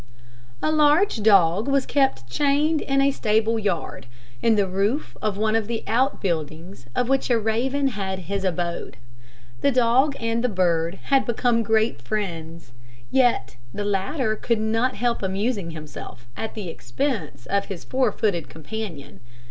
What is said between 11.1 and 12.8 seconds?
had become great friends.